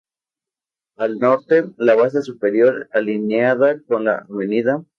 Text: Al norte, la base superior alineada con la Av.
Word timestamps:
Al 0.97 1.19
norte, 1.19 1.63
la 1.77 1.93
base 1.93 2.23
superior 2.23 2.89
alineada 2.91 3.79
con 3.83 4.05
la 4.05 4.25
Av. 4.27 4.85